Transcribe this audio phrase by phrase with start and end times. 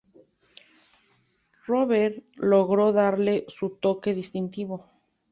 [1.63, 4.89] Rover logró darle su toque distintivo.